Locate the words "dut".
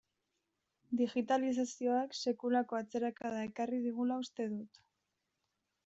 4.57-4.85